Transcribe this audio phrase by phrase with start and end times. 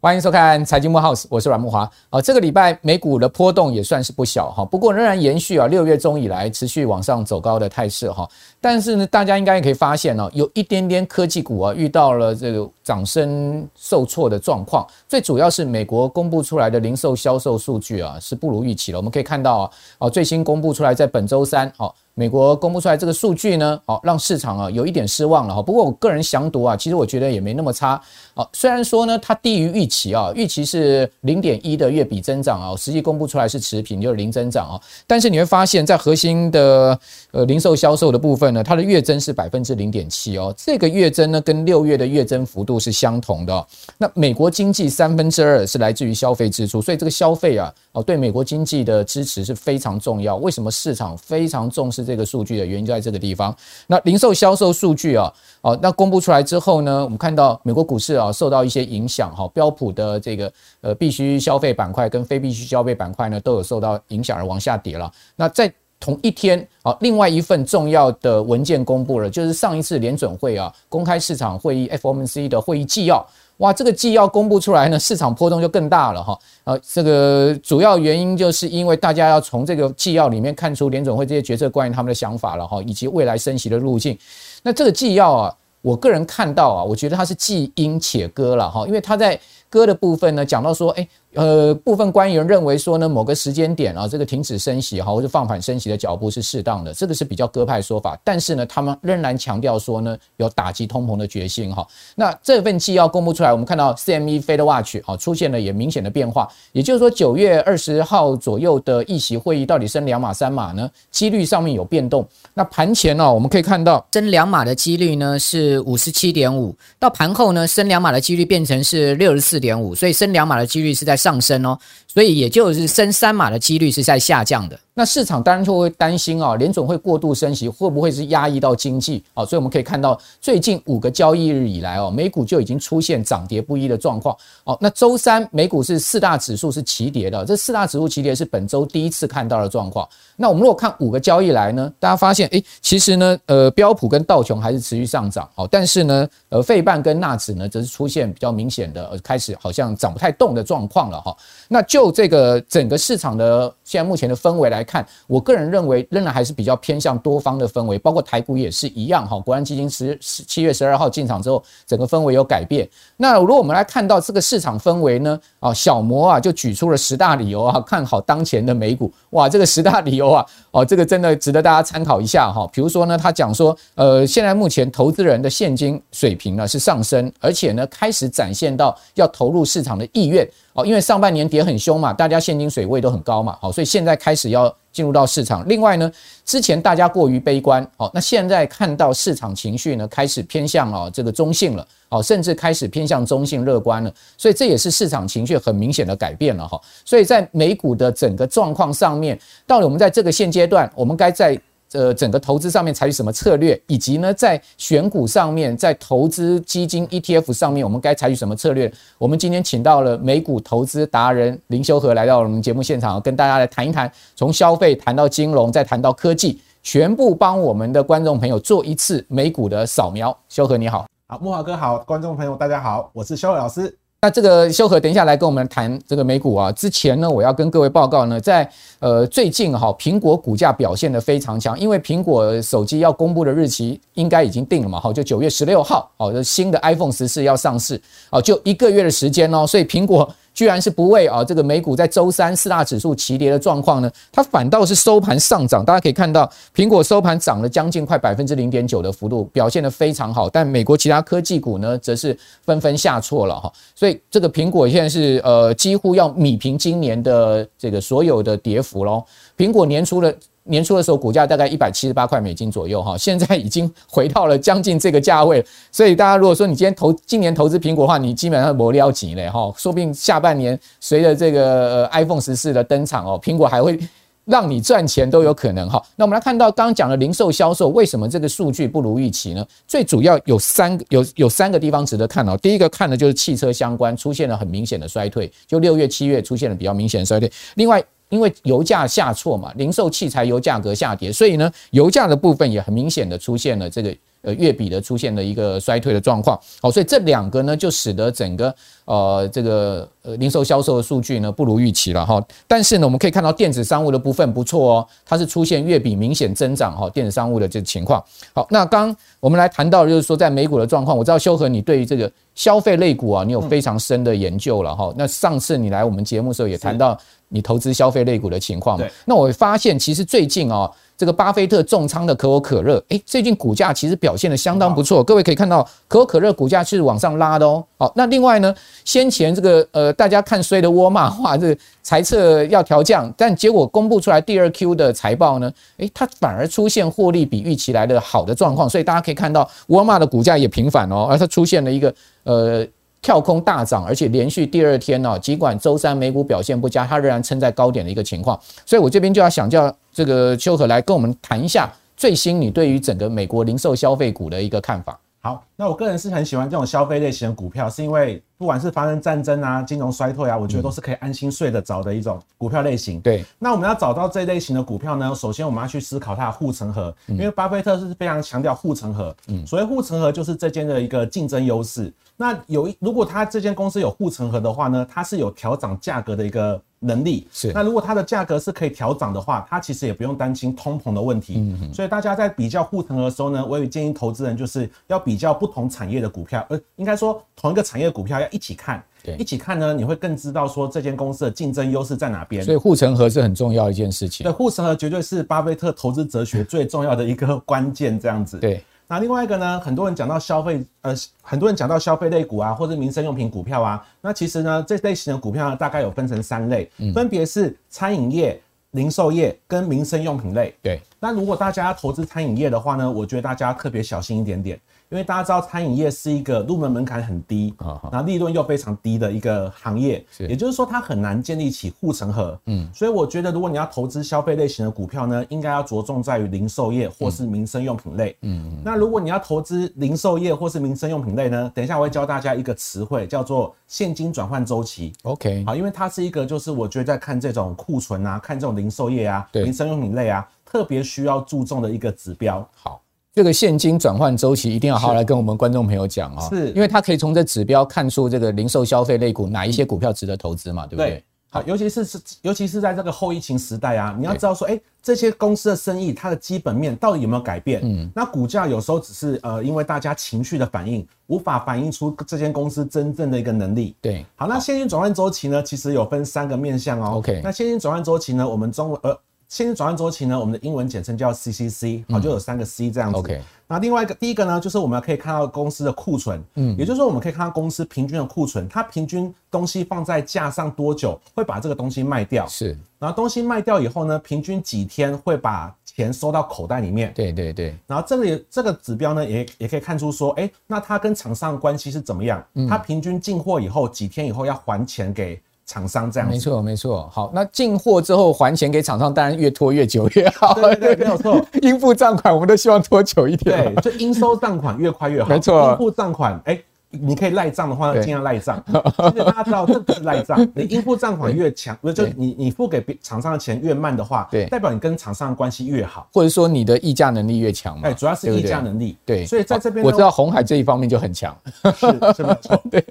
[0.00, 1.80] 欢迎收看财经木 house，我是阮木华。
[2.08, 8.26] 啊，这个礼拜美股的波动也算是不小哈，不过仍然延续啊六月中以来持续往上走高的态势哈。
[8.60, 14.86] 但是呢，大家应该也可以发现呢，有一点点科技股啊遇到了这个涨升受挫的状况。
[15.08, 18.98] 最主要是美国公布出来的零售销售数据啊是不如预期了。
[18.98, 21.92] 我们可以看到啊，哦最新公布出来在本周三哦。
[22.18, 25.62] 美国公布出来这个数据呢，好让市场啊有一点失望了哈。
[25.62, 27.90] 不过我个人详读啊，其实我觉得也没那么差
[28.34, 28.44] 啊。
[28.52, 34.80] 虽然说呢，它低于预期啊，预期是零点一的月比增长啊，实际公布出来是持平，就是零增长啊。
[35.06, 36.98] 但是你会发现在核心的
[37.30, 40.52] 呃零售销售的部分呢，它的月增是百分之零点七哦。
[40.56, 43.66] 这个月增呢，跟六月的月增幅度是相同的。
[43.96, 50.34] 那美国经济三分之二是来自于消费支出，所以这个消费啊，哦对美国经济的支持是非常重要。
[50.34, 52.07] 为什么市场非常重视？
[52.08, 53.54] 这个数据的原因就在这个地方。
[53.86, 55.30] 那零售销售数据啊，
[55.60, 65.12] 哦，那公布出来之后呢，我们看到美国股市啊受到一些影响哈，标普的这个呃必须消费板块跟非必须消费板块呢都有受到影响而往下跌了。
[65.36, 73.24] 那在同一天啊，另外一份重要的文件公布了，就是上一次联准会啊公开市场会议 FOMC 的会议纪要。
[73.58, 76.38] 哇，这个纪要公布出来呢，市场波动就更大了哈。
[76.64, 84.16] 呃，这个主要原因就是因为大家要从这个纪要里面看出联总会这些决策关于他们的想法了哈，以及未来升息的路径。
[84.62, 98.18] 那这个纪要啊，我个人看到啊，我觉得它是既因且歌了哈，因为它在歌的部分呢，讲到说，诶呃，部分官员认为说呢，某个时间点啊，这个停止升息哈，或者放缓升息的脚步是适当的，这个是比较鸽派说法。
[98.24, 101.86] 但是呢，他们仍然强调说呢，有打击通膨的决心哈。
[102.16, 110.90] 那这份纪要公布出来，我们看到 CME Fed Watch 啊出现了也明显的变化，也就是说九月二十号左右的议息会议到底升两码三码呢？
[111.10, 112.26] 几率上面有变动。
[112.54, 121.28] 那盘前呢，我们可以看到升两码的几率呢是五十七点五，到盘后呢升两码的几率变成是六十四点五，所以升两码的几率是在上。
[121.28, 121.78] 上升哦，
[122.18, 124.76] 所以也就是升三码的几率是在下降的。
[124.92, 129.44] 那市场当然就会担心啊，联总会过度升息会不会是压抑到经济啊？
[129.44, 134.76] 所以我们可以看到，最近五个交易日以来哦，美股就已经出现涨跌不一的状况哦。
[134.80, 140.08] 那周三美股是四大指数是齐跌的，这四大指数齐跌是本周第一次看到的状况。
[140.34, 151.36] 那我们如果看五个交易来呢，大家发现诶，其实呢，呃，标普跟道琼还是持续上涨哦，但是呢，呃，费半跟纳指呢则是出现比较明显的开始好像涨不太动的状况了哈。
[151.68, 159.40] 那就这个整个市场的现在目前的氛围来看，我个人认为仍然还是比较偏向多方的氛围，包括台股也是一样哈。
[159.40, 162.86] 国安基金十七月十二号进场之后，整个氛围有改变。
[163.16, 169.10] 那如果我们来看到这个市场氛围呢，啊，小摩啊就举出了十大理由啊，看好当前的美股。
[169.30, 172.68] 哇，这个十大理由啊，哦，这个真的值得大家参考一下哈。
[172.70, 180.46] 比如说呢，他讲说，呃，现在目前投资人的现金水平呢是上升，而且呢开始展现到要投入市场的意愿。
[180.74, 185.64] 哦，因为上半年跌很凶嘛，大家现金水位都很高嘛，好，所以现在开始要进入到市场。
[185.68, 186.10] 另外呢，
[186.44, 196.80] 之前大家过于悲观，好，那现在看到市场情绪呢开始偏向啊这个中性了，好，甚至开始偏向中性乐观了，所以这也是市场情绪很明显的改变了哈。
[197.04, 201.56] 所以在美股的整个状况上面，到底我们在这个现阶段，我们该在。
[201.92, 208.92] 呃，整个投资上面采取什么策略，以及呢，在选股上面，在投资基金 ETF 上面，我们该采取什么策略？
[209.16, 220.36] 我们今天请到了美股投资达人林修和来到我们节目现场，跟大家来谈一谈，从消费谈到金融，再谈到科技，全部帮我们的观众朋友做一次美股的扫描。
[220.48, 223.96] 修和你好，好，木华哥好，观众朋友大家好，我是修和老师。
[224.20, 226.72] 那这个修和等一下来跟我们谈这个美股啊。
[226.72, 228.68] 之前呢，我要跟各位报告呢，在
[228.98, 240.28] 呃最近哈，苹果股价表现的非常强，因为苹果手机要公布的日期应该已经定了嘛，好，就九月十六号，好，新的 iPhone 十四要上市，好，就一个月的时间哦，所以苹果。
[240.58, 245.84] 居然是不为啊，这个美股在周三四大指数齐跌的状况呢，它反倒是收盘上涨。
[245.84, 250.50] 大家可以看到，苹果收盘涨了将近快百分之零点九的幅度，表现得非常好。
[250.50, 253.72] 但美国其他科技股呢，则是纷纷下挫了哈。
[253.94, 259.22] 所以这个苹果现在是呃几乎要米平今年的这个所有的跌幅喽。
[259.56, 260.36] 苹果年初的。
[260.68, 265.64] 年初的时候，股价大概一百七十八块美金左右，哈，现在已经回到了将近这个价位。
[265.90, 273.98] 所以大家如果说你今天投今年投资苹果的话，你基本上磨了钱嘞，哈，说不定下半年随着这个 iPhone 十四的登场哦，苹果还会
[274.44, 276.02] 让你赚钱都有可能哈。
[276.16, 279.66] 那我们来看到刚刚讲的零售销售，为什么这个数据不如预期呢？
[279.86, 282.56] 最主要有三个有有三个地方值得看哦。
[282.56, 287.50] 第一个看的就是汽车相关出现了很明显的衰退，就六月七月出现了比较明显的衰退。
[287.74, 294.14] 另外因为油价下挫嘛，零售汽柴油价格下跌，所以呢，油价的部分也很明显的出现了这个。
[294.40, 298.72] 呃，月比的出现了一个衰退的状况，好，所以这两个呢，就使得整个
[299.04, 302.40] 呃这个呃零售销售的数据呢不如预期了哈。
[302.68, 308.24] 但是呢，我们可以看到电子商务的部分不错哦，它是出现月比明显增长哈，电子商务的这个情况。
[308.54, 315.12] 好，那刚我们来谈到就是说在美股的状况，我知道修和你对于这个消费类股啊，你有非常深的研究了哈。
[315.16, 320.90] 那上次你来我们节目的时候也谈到你投资消费类股的情况嘛，那我发现其实最近哦。
[321.18, 325.24] 这个巴菲特重仓的可口可乐，诶，最近股价其实表现得相当不错。
[325.24, 327.84] 各位可以看到，可口可乐股价是往上拉的哦。
[327.96, 328.72] 好，那另外呢，
[329.04, 338.88] 先前这个呃，大家看衰的沃尔玛，哇，这个财测要调降，但结果公布出来第二 Q 的财报呢，诶，它反而出现获利比预期来的好的状况。
[338.88, 342.86] 所以大家可以看到，沃尔玛的股价也平反哦，而它出现了一个呃。
[343.20, 348.58] 跳空大涨，而且连续第二天呢，尽管周三美股表现不佳，它仍然撑在高点的一个情况。
[348.86, 355.18] 所以我这边就要想叫这个秋可来跟我们谈一下最新你对于整个美国零售消费股的一个看法。
[355.40, 363.20] 好，那我个人是很喜欢这种消费类型的股票，是因为不管是发生战争啊、金融衰退啊，我觉得都是可以安心睡得着的一种股票类型。
[363.20, 369.34] 对，那我们要找到这类型的股票呢，首先我们要去思考它的护城河，因为巴菲特是非常强调护城河。
[369.46, 372.12] 嗯，所谓护城河就是这间的一个竞争优势。
[372.36, 377.46] 那有一，如果它这间公司有护城河的话呢，它是有调涨价格的一个能力。
[377.52, 377.72] 是。
[377.72, 381.54] 那如果它的价格是可以调涨的话，它其实也不用担心通膨的问题。
[381.58, 381.94] 嗯嗯。
[381.94, 389.02] 所以大家在比较护城河的时候呢，我也建议投资人就是要比较不同产业的股票，呃，应该说同一个产业的股票要一起看。
[389.22, 389.36] 对。
[389.36, 392.64] 一起看呢，你会更知道说这间公司的竞争优势在哪边。
[392.64, 394.44] 所以护城河是很重要一件事情。
[394.44, 398.58] 对，护城河绝对是巴菲特投资哲学最重要的一个关键，这样子。
[398.58, 398.82] 对。
[399.10, 408.60] 那另外一个呢，很多人讲到消费，呃，很多人讲到消费类股啊，或者民生用品股票啊，那其实呢，这类型的股票呢，大概有分成三类，分别是餐饮业、
[408.90, 410.74] 零售业跟民生用品类。
[410.82, 414.78] 对，那如果大家要投资餐饮业的话呢，我觉得大家特别小心一点点。
[415.10, 417.74] 因为大家知道餐饮业是一个入门门槛很低，
[418.12, 422.58] 然后利润又非常低的一个行业，也就是说它很难建立起护城河。
[422.66, 428.36] 嗯，所以我觉得如果你要投资消费类型的股票呢，应该要着重在于零售业或是民生用品类。
[428.42, 435.14] 嗯，那如果你要投资零售业或是民生用品类呢，等一下我会教大家一个词汇，叫做现金转换周期。
[435.22, 442.68] OK，好，因为它是一个就是我觉得在看这种库存啊，看这种零售业啊，民生用品类啊，特别需要注重的一个指标。
[442.74, 443.00] 好。
[443.38, 451.10] 这个现金转换周期一定要好好来跟我们观众朋友讲啊，是，因为他可以从这指标看出这个零售消费类股哪一些股票值得投资嘛，对不对？
[451.10, 457.80] 对，好，尤其是是，尤其是在这个后疫情时代啊，你要知道说，哎，这些公司的生意它的基本面到底有没有改变？
[457.84, 463.94] 嗯，那股价有时候只是呃，因为大家情绪的反应，无法反映出这间公司真正的一个能力。
[464.02, 467.18] 对，好，那现金转换周期呢，其实有分三个面向哦。
[467.18, 469.16] OK，那现金转换周期呢，我们中文呃。
[469.48, 473.18] 现金转换周期呢，我们的英文简称叫 CCC，好，就有三个 C 这样子。
[473.18, 482.46] OK，那另外一个，第一个呢，就是我们可以看到公司的库存，嗯，也就是说我们可以看到公司平均的库存，它平均东西放在架上多久会把这个东西卖掉？
[482.46, 487.10] 是，然后东西卖掉以后呢，平均几天会把钱收到口袋里面？
[487.14, 487.74] 对对对。
[487.86, 492.44] 然后这里这个指标呢，也也可以看出说，哎，那它跟厂商的关系是怎么样？
[492.68, 495.40] 它平均进货以后几天以后要还钱给？
[495.68, 497.08] 厂商这样，没错没错。
[497.12, 500.54] 好，那进货之后还钱给厂商，当然越拖越久越好。
[500.54, 501.40] 对对，对，没有错。
[501.62, 503.74] 应付账款我们都希望拖久一点。
[503.74, 505.28] 对，就应收账款越快越好。
[505.28, 506.58] 没错，应付账款，哎。
[506.90, 508.62] 你可以赖账的话，尽量赖账。
[509.12, 510.48] 其实大家知道，这不是赖账。
[510.54, 517.88] 你应付账款越强，不是就你你付给别厂商的钱越慢的话，对，代表你跟厂商的关系越好，或者说你的议价能力越强嘛。
[517.88, 518.96] 哎，主要是议价能力。
[519.04, 521.36] 对，所以在这边我知道红海这一方面就很强，
[521.76, 522.62] 是是没错。
[522.70, 522.82] 对，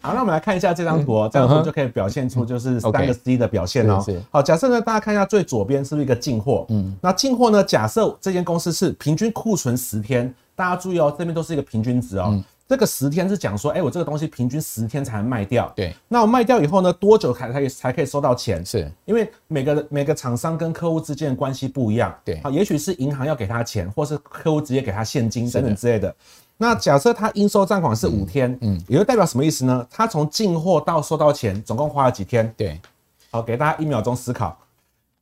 [0.00, 4.04] 好，那我们来看一下这张图，这张图就可以表现出就是三个 C 的表现哦。
[4.30, 6.66] 好，假设呢，大家看一下最左边是不是一个进货？
[6.70, 12.42] 嗯，那进货呢，假设这间公司是平均库存十天，大家注意哦，这边都是一个平均值哦。
[12.68, 15.72] 这个十天是讲说，哎，我这个东西平均十天才能卖掉。
[15.74, 18.64] 对，那我卖掉以后呢，多久才可以才可以收到钱？
[18.64, 22.14] 是，因为每个每个厂商跟客户之间的关系不一样。
[22.22, 26.14] 对，好，也许是银行要给他钱，或是客户直接给他现金等等之类的。
[26.58, 29.86] 那假设他应收账款是五天，嗯，也就代表什么意思呢？
[29.90, 32.52] 他从进货到收到钱，总共花了几天？
[32.54, 32.78] 对，
[33.30, 34.54] 好，给大家一秒钟思考，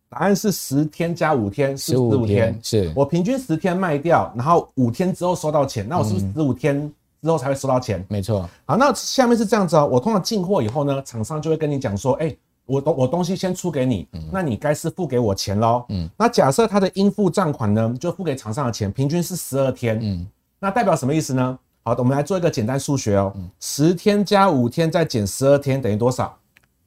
[0.09, 2.59] 答案是十天加五天，十五天。
[2.61, 6.93] 是我平均十天卖掉，然后五天之后收到钱，那我是不是十五天？
[7.27, 8.49] 之后才会收到钱，没错。
[8.65, 9.87] 好，那下面是这样子哦。
[9.91, 15.85] 我通常进货以后呢，厂商就会跟你讲说，哎，我东我东西先出给你，那你该是付给我钱喽。
[15.89, 19.99] 嗯，那假设他的应付账款呢，就付给厂商的钱，平均是十二天。
[20.01, 20.27] 嗯，
[20.61, 21.59] 那代表什么意思呢？
[21.83, 23.35] 好的，我们来做一个简单数学哦。
[23.61, 26.37] 十天加五天再减十二天等于多少？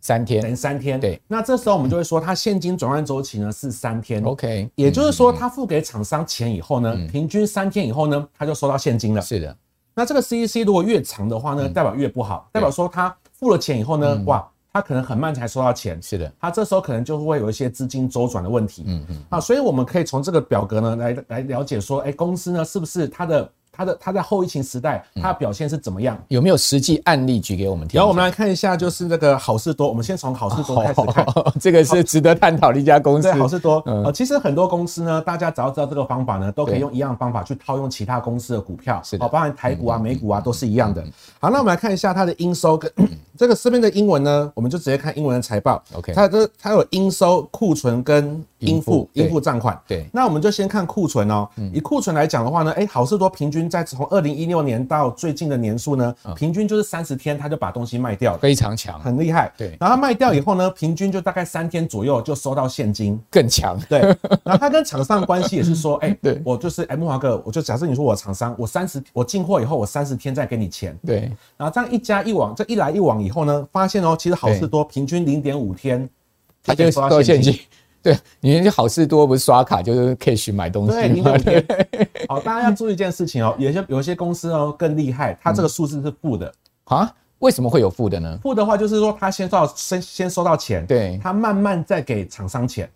[0.01, 0.98] 三天，等于三天。
[0.98, 4.24] 对，那这时候我们就会说，它现金转换周期呢是三天。
[4.24, 9.22] OK，也就是说，他付给厂商钱以后呢，平均三天以后呢，他就收到现金了。
[9.22, 9.58] 是的。
[10.00, 16.01] 那这个 CEC 如果越长的话呢，代表越不好，代表说他付了钱以后呢，哇，他可能很慢才收到钱。
[16.01, 18.86] 是的，他这时候可能就会有一些资金周转的问题。
[18.88, 19.22] 嗯嗯。
[19.27, 23.51] 啊，所以我们可以从这个表格呢来来了解说，哎，公司呢是不是它的。
[23.80, 26.22] 它的它在后疫情时代，它的表现是怎么样？
[26.28, 27.98] 有没有实际案例举给我们听？
[27.98, 29.88] 然后我们来看一下，就是那个好事多。
[29.88, 31.26] 我们先从好事多开始看，
[31.62, 33.32] 这个是值得探讨的一家公司。
[33.32, 33.82] 对，好事多。
[33.86, 41.02] 呃，其实很多公司呢，大家只要知道这个方法呢，都可以用一样的方法去套用其他公司的股票，是的，包含台股啊、美股啊，都是一样的。
[41.40, 42.92] 好，那我们来看一下它的应收跟
[43.38, 45.82] 这个这边的英文呢，我们就直接看英文的财报。
[45.94, 49.80] OK，它这它有应收、库存跟应付应付账款。
[49.88, 51.48] 对，那我们就先看库存哦。
[51.74, 59.51] 以库存来讲的话呢，哎，好事多平均在从二零一六年到最近的年数呢，平均就是三十天，他就把东西卖掉了，非常强，很厉害。
[59.58, 63.80] 对，然后他卖掉以后呢，平均就大概三天左右就收到现金，更强。
[63.88, 64.00] 对，
[64.44, 66.42] 然后他跟厂商的关系也是说， 哎，对。
[66.44, 70.98] 我就是哎，慕驊哥，我就假设你说我厂商，我三十我进货以后，我三十天再给你钱。
[71.06, 76.10] 对，然后这样一加一往，这一来一往以后呢，发现哦，其实好事多平均零点五天，
[76.63, 77.58] 他就收到现金。
[78.01, 81.38] 对，你好事多不是刷卡就是 cash 买东西吗？
[81.38, 81.65] 对，
[82.27, 86.53] 好，大家要注意一件事情哦， 有些有些公司哦更厉害，它这个数字是负的
[86.86, 87.12] 啊？
[87.39, 88.38] 为什么会有负的呢？
[88.44, 92.89] 负的话就是说他先收到先先收到钱，对，他慢慢再给厂商钱。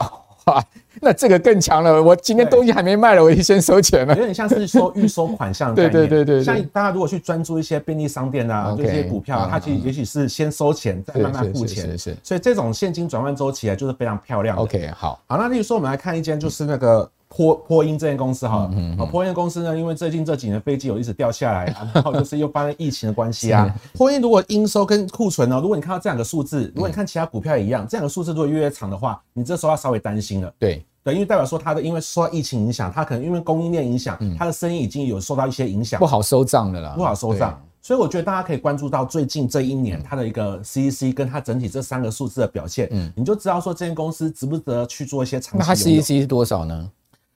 [0.46, 0.64] 哇，
[1.02, 2.02] 那这个更强了！
[2.02, 5.92] 我今天东西还没卖了，我就先收钱了，有点像是说预收款项的概念。
[5.94, 11.86] 对对对对，像大家如果去专注一些便利商店啊，这些股票，它其实也许是先收钱，再慢慢付钱。
[11.92, 12.18] 是是。
[12.24, 14.58] 所以这种现金转换周期啊，就是非常漂亮。
[14.58, 17.10] OK，好，好，那例如说我们来看一间，就是那个。
[17.36, 23.74] 波波音这间公司哈，啊，波音公司呢，因为最近这几年飞机有一直掉下来， 然后就是又发生疫情的关系啊。
[23.94, 30.54] 波音如果应收跟库存呢，如果你看到这两个数字，如果你看其他股票也一样，这两个数字如果越越长的话，你这时候要稍微担心了。
[30.60, 37.60] 对对，因为代表说它的因为受到疫情影响，它可能因为供应链影响，它的生意已经有受到一些影响，不好收账的啦，不好收账。
[37.82, 45.58] 所以我觉得大家可以关注到最近这一年它的一个 CEC 跟它整体这三个数字的表现，嗯，你就知道说这间公司值不值得去做一些长期。
[45.58, 46.90] 那它 CEC 是多少呢？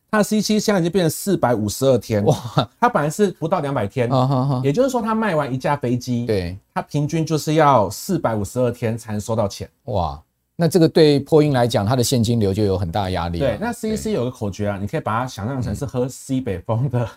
[0.09, 2.35] 它的 C C 现在已经变成四百五十二天哇！
[2.79, 4.09] 它本来是不到两百天，
[4.63, 10.21] 也就是说，它卖完一架飞机，对，它平均就是要四百五十二天才能收到钱哇！
[10.55, 13.37] 那这个对波音来讲，它的现金流就有很大压力。
[13.37, 17.07] 对，那 C C 有个口诀啊，你可以把它想象成是喝西北风的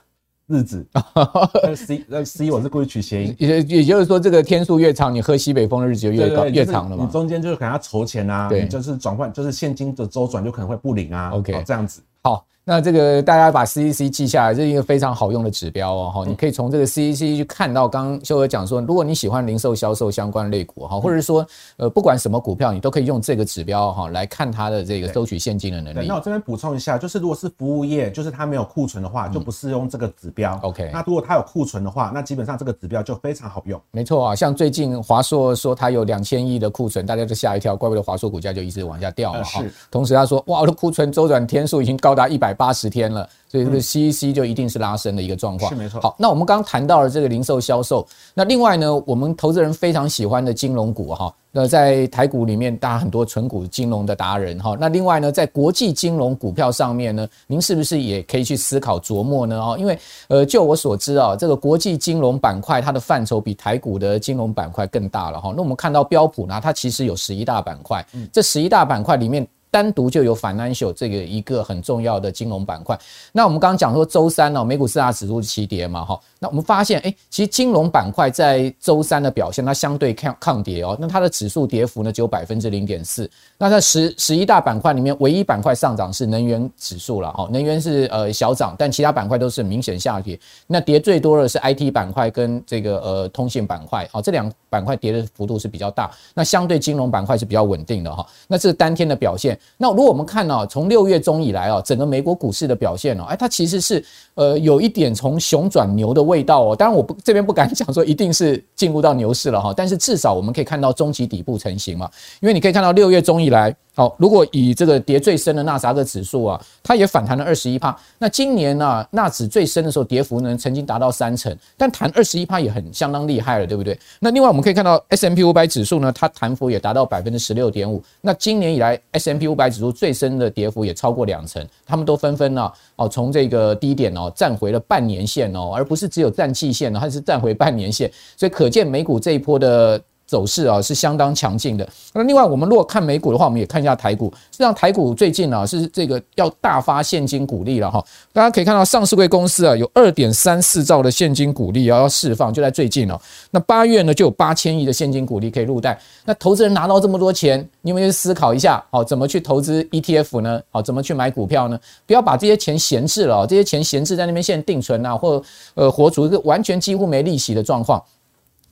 [0.49, 0.85] 日子。
[1.77, 7.05] C 那 C 我是故意取谐音，也也就是说，这个天数越长，你喝西北风的日子就越高越长了嘛。
[7.05, 11.31] 你中间就是可能要筹钱啊，对，就是转换，就是现金的周转就可能会不灵啊。
[11.31, 12.45] OK，这样子好。
[12.71, 16.13] 那这个大家把 CEC 记下来，这是一个非常好用的指标哦。
[16.15, 21.45] 哈，你可以从这个 CEC 去看到，刚刚修哥讲说，如果你喜欢零售销售相关类股哈，或者说
[21.79, 26.07] 呃不管什么股票，你都可以用这个指标哈来看它的这个收取现金的能力。
[26.07, 30.57] 那我这边补充一下，就是如果是服务业，就是它没有库存的话，就不适用这个指标。
[30.63, 33.83] OK，那如果它有库存的话，那基本上这个指标就非常好用。
[33.91, 39.61] 没错啊，像最近华硕说它有两千亿的库存，大家都吓一跳，怪不得华硕股价就一直往下掉了哈。
[39.91, 43.27] 同时他说，哇，我的库存周转天数已经高达一百八十天了。
[43.49, 46.01] 所以这个 CEC 就一定是拉升的一个状况，是没错。
[46.01, 54.77] 好，那我们刚刚谈到了这个零售销售，那另外呢，我们投资人非常喜欢的金融股哈，那在台股里面，大家很多纯股金融的达人哈。
[54.79, 59.59] 那另外呢，在国际金融股票上面呢，您是不是也可以去思考琢磨呢？
[59.59, 59.99] 哦，因为
[60.29, 65.53] 呃，就我所知啊，这个国际金融板块它的范畴比台股的金融板块更大了哈。
[65.57, 69.45] 那我们看到标普呢，它其实有十一大板块，这十一大板块里面。
[69.71, 72.99] 单独就有 financial 这个一个很重要的金融板块。
[73.33, 76.21] 那我们刚刚讲说周三呢，美股四大指数齐跌嘛，哈。
[76.39, 80.97] 那我们发现，哎，其实金融板块在周三的表现，它相对抗抗跌哦。
[80.99, 83.31] 那它的指数跌幅呢，只有百分之零点四。
[83.59, 87.49] 那在十十一大板块里面，唯一板块上涨是能源指数了，哈。
[87.53, 90.39] 能源是呃小涨，但其他板块都是明显下跌。
[90.67, 96.11] 那跌最多的是 IT 板块跟这个呃通信板块，好，这两板块跌的幅度是比较大。
[96.35, 98.27] 那相对金融板块是比较稳定的哈。
[98.49, 99.60] 那这是当天的表现。
[99.77, 106.77] 那如果我们看到从六月中以来啊，整个美国股市的表现哦，哎，它其实是呃有一点从熊转牛的味道哦。
[106.77, 112.11] 当然我不这边不敢讲说一定是进入到牛市了哈，但是至少我们可以看到中期底部成型嘛。
[112.41, 117.95] 因为你可以看到六月中以来，好，如果以这个跌最深的纳斯达克指数啊，它也反弹了二十一趴。
[118.17, 123.99] 那今年呢，纳指最深的时候跌幅呢曾经达到三成，但弹二十一趴也很相当厉害了，对不对？
[124.19, 128.03] 那另外我们可以看到 S M P 五百指数呢，它弹幅也达到百分之十六点五。
[128.23, 140.01] 那今年以来 S M P 五百指数最深的跌幅也超过两成，他们都纷纷呢哦从这个低点哦站回了半年线哦，而不是只有站季线哦，它是站回半年线，所以可见美股这一波的
[140.31, 141.87] 走势啊是相当强劲的。
[142.13, 144.33] 那另外，我们如果看美股的话，我们也看一下台股。
[144.53, 148.01] 实际上，台股最近啊是这个要大发现金股利了哈。
[148.33, 153.21] 大家可以看到，上市柜公司啊有二点三四兆的现金股利要要释放，就在最近哦。
[153.51, 156.01] 那八月呢就有八千亿的现金股利可以入袋。
[156.25, 158.81] 那投资人拿到这么多钱，你有没有思考一下？
[158.93, 160.63] 好，怎么去投资 ETF 呢？
[160.71, 161.77] 好，怎么去买股票呢？
[162.07, 165.43] 不要把这些钱闲置了，这些钱闲置在那边现在定存啊，或
[165.75, 168.01] 呃活出一个完全几乎没利息的状况。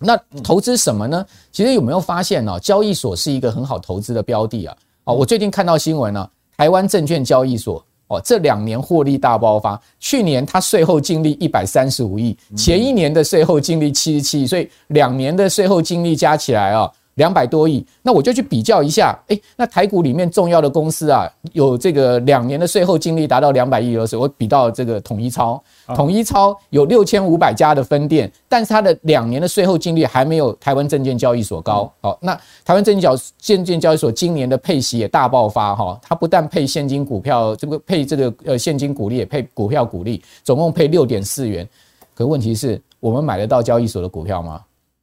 [0.00, 1.24] 那投资什么呢？
[1.50, 2.58] 其实有没有发现呢？
[2.60, 4.76] 交易所是一个很好投资的标的啊！
[5.04, 9.80] 哦，我最近看到新闻呢，台湾证券交易所哦，这两年获利大爆发。
[9.98, 16.90] 去年它税后净利一百三十五亿，前一年的税后净利七十七亿，所以两年的税后净利加起来啊。
[17.18, 25.62] 两百多亿，那我就去比较一下，诶，那台股里面重要的公司啊，有这个两年的税后净利达到两百亿的时候，我比到这个统一超，
[25.94, 31.92] 统一超有六千五百家的分店，但是它的两年的税后净利还没有台湾证券交易所高。
[32.00, 32.34] 好，那
[32.64, 41.68] 台湾证券证券交易所今年的配息也大爆发哈，它不但配现金股票，这个配这个呃现金股利，也配股票股利，总共配六点四元。
[42.14, 44.60] 可问题是我们买得到交易所的股票吗？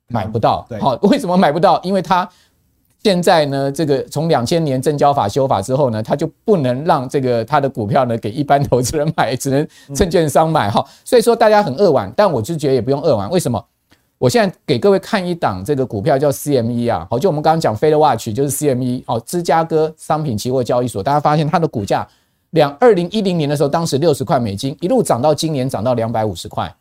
[0.10, 1.82] 买不到，好，为什么买不到？
[1.84, 2.28] 因为它
[3.04, 10.86] 现在呢，这个从两千年证交法修法之后呢，它就不能让这个它的股票呢给一般投资人买，只能证券商买哈。
[11.04, 13.30] 所以说大家很扼腕，但我就觉得也不用扼腕。
[13.30, 13.64] 为什么？
[14.18, 21.04] 我现在给各位看一档这个股票叫 CME 啊，好，就我们刚刚讲 Fed Watch 就是 CME 哦，芝加哥商品期货交易所。
[21.04, 22.08] 大家发现它的股价
[22.52, 26.74] 两二零一零年的时候，当时六十块美金，一路涨到今年涨到两百五十块。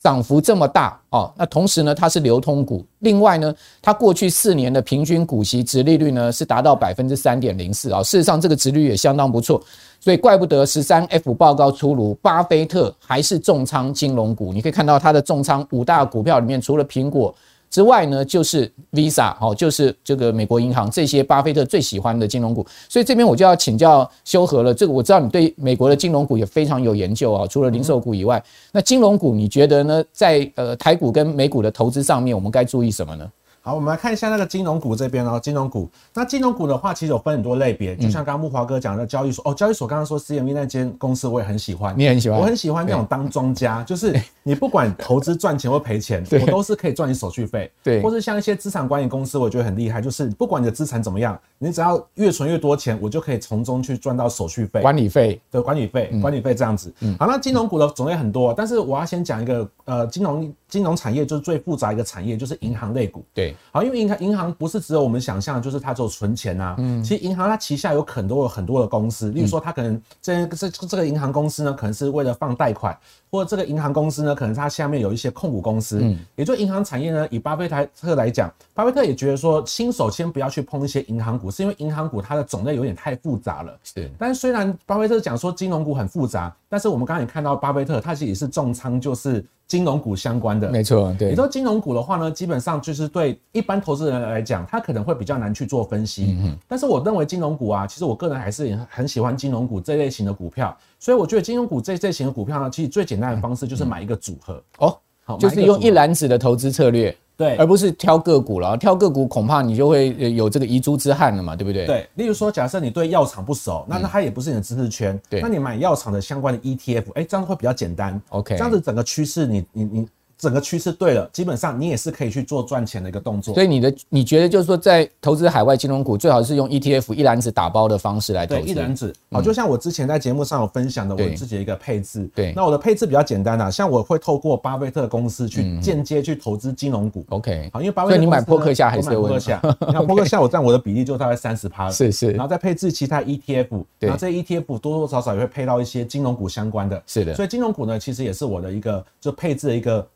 [0.00, 2.84] 涨幅这么大哦，那同时呢，它是流通股。
[3.00, 8.02] 另外呢，它过去四年的平均股息值利率呢是达到百分之三点零四啊。
[8.02, 9.60] 事实上，这个值率也相当不错，
[9.98, 14.52] 所以怪不得十三 F 报告出炉，巴菲特还是重仓金融股。
[14.52, 17.34] 你可以看到它的重仓五大股票里面，除了苹果。
[17.70, 24.72] 之外呢，就是 Visa 哦，就是这个美国银行这些巴菲特最喜欢的金融股，所以这边我就要请教修和了。
[24.72, 28.42] 这个我知道你对美国的金融股也非常有研究啊，除了零售股以外，
[28.72, 30.04] 那金融股你觉得呢？
[30.12, 33.30] 在呃台股跟美股的投资上面，我们该注意什么呢？
[33.66, 35.40] 好，我们来看一下那个金融股这边哦。
[35.42, 55.40] 金融股，那金融股的话，其实有分很多类别，就像刚刚木华哥讲的交易所哦，交易所刚刚说 CME 那间公司我也很喜欢，你也很喜欢，我很喜欢那种当庄家，就是你不管投资赚钱或赔钱， 我都是可以赚你手续费， 对，或是像一些资产管理公司，我觉得很厉害，就是不管你的资产怎么样，你只要越存越多钱，我就可以从中去赚到手续费、管理费。
[55.50, 56.94] 的管理费、管理费这样子。
[57.18, 63.24] 好，那金融股的种类很多，但是我要先讲一个呃，金融金融产业就是最复杂一个产业，就是银行类股。
[63.32, 66.74] 对，好，因为银行银行不是只有我们想象，就是它只有存钱啊。
[66.78, 72.98] 嗯，其实银行它旗下有很多很多的公司，例如说它可能这这这个银行公司呢，可能是为了放贷款，
[73.30, 76.00] 或者这个银行公司呢，可能它下面有一些控股公司。
[76.02, 83.78] 嗯，也就银行产业呢，以巴菲特来讲，巴菲特也觉得说，新手先不要去碰一些银行股，是因为银行股它的种类有点太复杂了。
[83.82, 89.44] 是，但是虽然巴菲特讲说金融股很复杂，但是我们刚刚也看到巴菲特他其实也是重仓，就是。
[89.68, 91.30] 金融股相关的，没错，对。
[91.30, 96.36] 你说金融股的话呢，基本上就是对一般投资人来讲，他可能会比较难去做分析。
[96.38, 96.58] 嗯哼。
[96.68, 100.78] 但是我认为金融股啊，其实我个人还是很喜欢金融股这类型的股票。
[101.00, 104.62] 所以我觉得金融股这类型的股票呢，其实最简单的方式就是买一个组合。
[104.78, 107.14] 哦，好，就是用一篮子的投资策略。
[107.36, 111.84] 对，而不是挑个股了，挑个股恐怕你就会有这个遗珠之憾了嘛，对不对？
[111.84, 118.18] 对，例如说，假设你对药厂不熟，那那它也不是你的知识圈，对，那你买药厂的相关的 ETF，哎，这样会比较简单。
[118.30, 120.08] OK，这样子整个趋势，你你你。
[120.38, 123.54] 整个趋势对了，基本上你也是可以去做赚钱的一个动作。
[123.54, 128.62] 所以你的你觉得就是说，在投资海外金融股，最好是用 ETF 一篮子打包的方式来投资。
[128.62, 129.14] 对，一篮子。
[129.30, 132.28] 好，就像我之前在节目上有分享的，我自己的一个配置。
[132.34, 132.52] 对。
[132.54, 137.24] 那我的配置比较简单啊，像我会透过巴菲特公司去间接去投资金融股。
[137.30, 137.70] OK。
[137.72, 138.16] 好，因为巴菲特。
[138.16, 139.58] 所以你买波克夏还是波克夏？
[139.86, 141.92] 你看波克夏，我占我的比例就大概三十趴了。
[141.92, 142.32] 是是。
[142.32, 147.02] 然后再配置其他 ETF，然后这些 ETF 多多少少也会配到一些金融股相关的。
[147.06, 147.34] 是的。
[147.34, 150.06] 所以金融股呢，其实也是我的一个就配置的一个。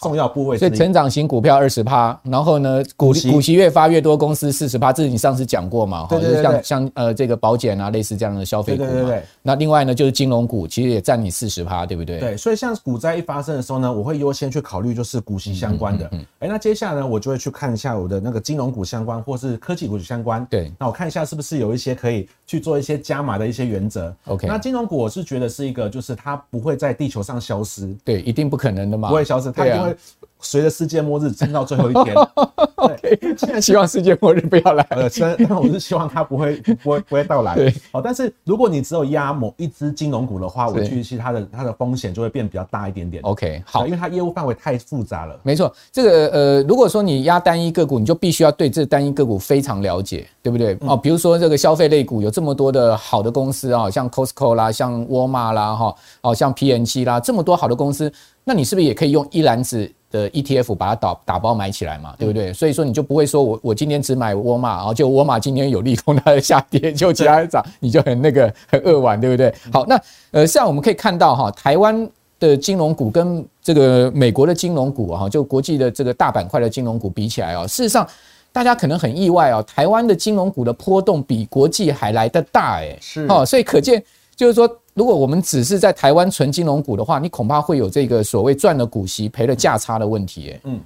[0.00, 6.06] 重要部位，所以成长型股票二十趴，然后呢，股息股息越发越多，公司四十趴，这是你上次讲过嘛？
[6.08, 8.88] 对对对，像像呃这个保险啊，类似这样的消费股嘛。
[8.90, 9.22] 对对对对。
[9.42, 12.18] 那另外呢，就是金融股，其实也占你四十趴，对不对？
[12.18, 16.08] 对，所以像股灾一发生的时候呢，我会优先去考虑就是股息相关的。
[16.12, 16.24] 嗯。
[16.40, 20.46] 哎，那接下来呢，我就会去看一下我的那个金融股相关，或是科技股相关。
[20.50, 20.72] 对。
[20.78, 24.14] 那我看一下是不是有一些可以去做一些加码的一些原则。
[24.26, 24.46] OK。
[24.46, 27.94] 那金融股我是觉得是一个，就是它不会在地球上消失。
[28.04, 29.08] 对，一定不可能的嘛。
[29.08, 29.96] 不会消失，它一定会。
[30.42, 32.16] 随着世界末日撑到最后一天。
[33.02, 34.82] 对，现在希望世界末日不要来。
[34.88, 37.54] 呃，虽然但我是希望它不会不会不会到来。
[37.54, 43.22] 对，好，但是如果你只有压某一只金融股的话，我预期它的它的风险就会变比较大一点点。
[43.22, 45.38] OK，好，因为它业务范围太复杂了。
[45.42, 50.74] 没错，这个呃，如果说你压单一个股，你就必须要对这单一个股非常了解，对不对？
[50.80, 58.10] 哦，比如说这个消费类股有这么多的好的公司啊，像 Costco 啦，像沃尔玛啦，哈，哦，像 PNC 啦，这么多好的公司，
[58.50, 62.52] 那你是不是也可以用一篮子的 ETF 把它打打包买起来嘛，对不对？
[62.52, 69.54] 所以说你就不会说我我今天只买沃尔玛，然后就沃尔玛今天有利空 它的下跌，就其他的涨，你就很那个 很扼腕，对不对？
[69.72, 69.96] 好，那
[70.32, 72.10] 呃，像我们可以看到哈，台湾
[72.40, 78.04] 的金融股跟这个美国的金融股哈，就国际的这个大板块的金融股比起来啊，事实上
[78.50, 84.02] 大家可能很意外啊，台湾的金融股的波动比国际还来得大哎，是哦，所以可见
[84.34, 84.68] 就是说。
[85.00, 90.60] 如果我们只是在台湾存金融股的话，你恐怕会有这个所谓赚了股息赔了价差的问题，欸。
[90.64, 90.78] 嗯，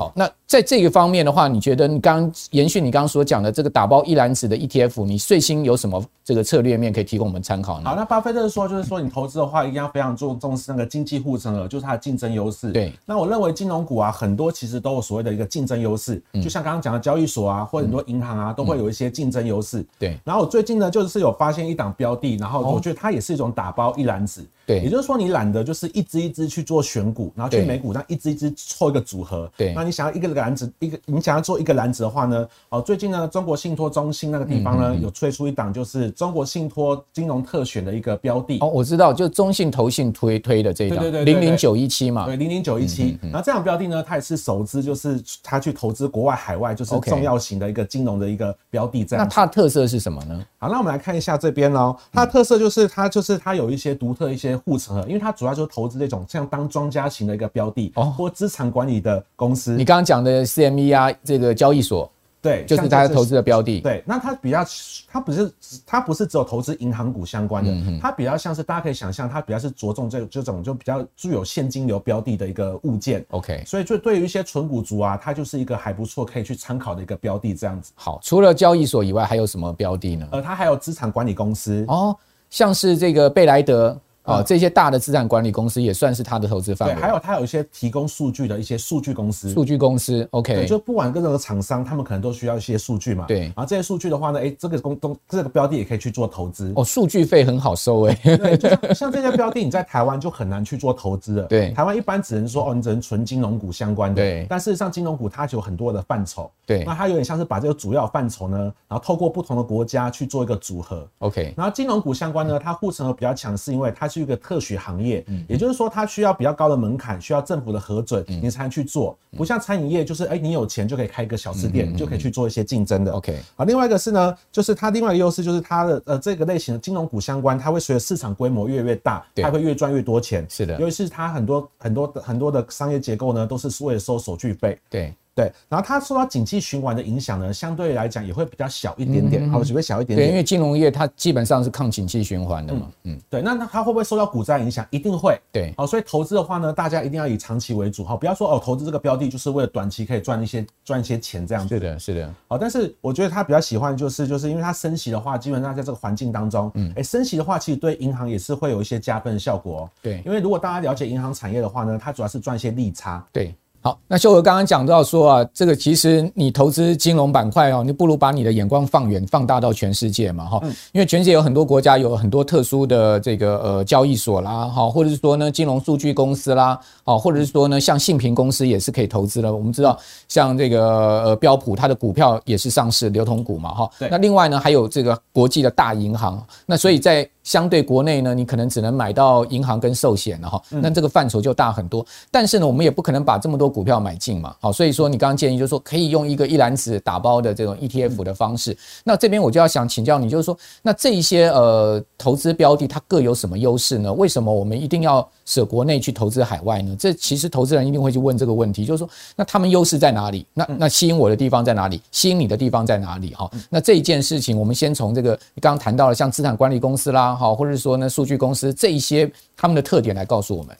[0.00, 6.02] 好，那在这个方面的话，你觉得你刚刚延续你刚刚所讲的这个打包一篮子的 ETF，你最新有什么？
[6.22, 7.90] 这个策略面可以提供我们参考呢。
[7.90, 12.70] 好，那巴菲特说，就是说你投资的话，一定要非常重重视那个经济护城河，就是它的竞争优势。
[12.70, 12.92] 对。
[13.04, 16.22] 那我认为金融股啊，很多其实都有所谓的一个竞争优势。
[16.34, 19.84] 就像刚刚讲的交易所啊，或者很多银行啊，都会有一些竞争优势。
[19.98, 20.16] 对。
[20.24, 24.46] 然后我最近呢，就是有发现一档标的，然后我觉得它也是一种打包一篮子。
[24.70, 24.80] 对。
[24.82, 29.50] 也就是说，你懒得就是一支一支去做选股，然后去美股，那一支一支凑一个组合。
[29.56, 29.72] 对。
[29.74, 36.90] 那你想要一个篮子，一个你想要做一个篮子的话呢，哦，最近呢，中国信托中心那个地方呢，有推出一档就是中国信托。
[37.12, 43.18] 金融特选的一个标的哦，我知道，就是中信投信推推的这一档，对对对，零零九一七嘛，对零零九一七。
[43.22, 49.04] 然后这样标的呢，它也是首支，就是它去投资国外海外，就是重要型的一个金融的一个标的。
[49.04, 50.44] 这样，那它的特色是什么呢？
[50.58, 59.76] 好，那我们来看一下这边哦，它的特色就是它就是它有一些独特一些护城河，因为它主要就是投资这种像当庄家型的一个标的哦，或资产管理的公司。
[59.76, 62.10] 你刚刚讲的 CME 啊，这个交易所。
[62.42, 63.80] 对，就是大家投资的标的。
[63.80, 64.64] 对，那它比较，
[65.06, 65.52] 它不是，
[65.84, 67.70] 它不是只有投资银行股相关的，
[68.00, 73.22] 它比较像是大家可以想象，它比较是着重这这种就比较具有现金流标的的一个物件。
[73.32, 77.92] OK，所以就对于一些纯股族啊，它就是一个还不错可以去参考的一个标的这样子。
[77.94, 80.26] 好，除了交易所以外，还有什么标的呢？
[80.32, 82.16] 呃，它还有资产管理公司哦，
[82.48, 83.94] 像是这个贝莱德。
[84.22, 86.94] 啊，这些大的资产管理公司也算是他的投资范围。
[86.94, 89.50] 对，还有他有一些提供数据的一些数据公司。
[89.50, 93.24] 数据公司，OK，就不管各个厂商，他们可能都需要一些数据嘛。
[93.26, 93.40] 对。
[93.40, 96.72] 然后这些数据的话呢，哎，这个公东这个标的也可以去做投资。
[96.76, 98.14] 哦，数据费很好收哎。
[98.22, 101.42] 对，就像像这些标的，你在台湾就很难去做投资了。
[101.44, 101.70] 对。
[101.72, 104.22] 台湾一般只能说哦，你只能存金融股相关的。
[104.22, 104.46] 对。
[104.48, 106.50] 但事实上，金融股它就有很多的范畴。
[106.66, 106.84] 对。
[106.84, 111.08] 那它有点像是把这个主要范畴呢，然后透过不同的国家去做一个组合。
[111.20, 111.54] OK。
[111.56, 114.90] 然后金融股相关呢，它护城河比较强，是因为它是一个特许行。
[114.90, 119.16] 行业，也就是说，它需要比较高的门槛，需要政府的核准，你才能去做。
[119.36, 123.12] 不像餐饮业，就是哎，你有钱就可以开一个小吃店，就可以去做一些竞争的。
[123.12, 130.44] OK，好，另外一个是呢，就是它另外一个优势就是它的呃这个类型的金融股相关，它会随着市场规模越来越大，它会越赚越多钱。
[130.48, 134.76] 是的，尤其是它很多很多很多的商业结构呢，都是为了收手续费。
[134.88, 135.14] 对。
[135.34, 140.28] 对，然后它受到景气循环的影响呢，相对来讲也会比较小一点点，好，只会小一点点。
[140.28, 142.90] 对，因为金融业它基本上是抗景气循环的嘛。
[143.04, 144.84] 嗯，对，那那它会不会受到股灾影响？
[144.90, 145.38] 一定会。
[145.52, 151.74] 对，好，所以投资的话呢，大家一定要以长期为主，好，不要说哦，投资这个标的就是为了短期可以赚一些赚一些钱这样子。
[151.74, 152.34] 是的，是的。
[152.48, 159.88] 好，但是我觉得他比较喜欢就是就是因为它升息的话，基本上在这个环境当中，嗯，哎，升息的话其实对银行也是会有一些加分的效果。
[160.02, 163.24] 对，因为如果大家了解银行产业的话呢，它主要是赚一些利差。
[163.32, 163.54] 对。
[163.82, 170.60] 好，那秀娥刚刚讲到说啊，这个其实你投资金融板块哦，你不如把你的眼光放远，放大到全世界嘛，哈，
[170.92, 179.50] 因为全世界有很多国家有很多特殊的这个呃交易所啦，哈，或者是说呢金融数据公司啦，哦，或者是说呢像信评公司也是可以投资的。
[179.50, 192.04] 我们知道像这个呃标普，它的股票也是上市流通股嘛，哈，那另外呢还有这个国际的大银行，那所以在相对国内呢，你可能只能买到银行跟寿险了哈，那这个范畴就大很多。
[192.30, 198.76] 但是呢，我们也不可能把这么多股票买进嘛，好，所以说你刚刚建议就是说可以用一个一篮子打包的这种 ETF 的方式。
[199.04, 204.12] 那这边我就要想请教你，就是说那这一些呃投资标的它各有什么优势呢？
[204.12, 206.94] 为什么我们一定要舍国内去投资海外呢？
[206.98, 210.46] 这其实投资人一定会去问这个问题，就是说那他们优势在哪里？
[210.52, 212.00] 那那吸引我的地方在哪里？
[212.12, 213.34] 吸引你的地方在哪里？
[213.34, 217.29] 哈，那这一件事情我们先从这个你刚刚谈到了像资产管理公司啦。
[217.34, 220.76] 好，或者是说呢，数据公司这一些他们的特点来告诉我们。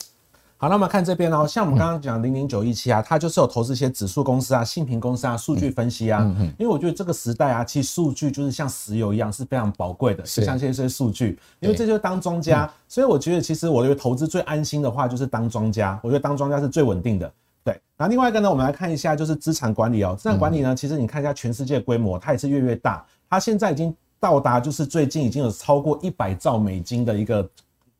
[0.57, 6.21] 好，那我们看这边哦，像我们刚刚讲零零九一七啊，它就是有投资一些指数公司啊、信评公司啊、数据分析啊。
[6.59, 12.71] 因为我觉得这个时代啊，其实数据就是像石油一样是非常宝贵的，就像这些数据，因为这就是当庄家。
[12.87, 15.99] 所以我觉得，其实我觉得投资最安心的话就是当庄家。
[16.03, 17.33] 我觉得当庄家是最稳定的。
[17.63, 17.81] 对。
[17.97, 27.45] 那另外一个呢，我们来看一下就是资产管理哦，资产管理呢，其实你看一下全世界规模，它也是越越大，它现在已经到达就是最近已经有超过一百兆美金的一个。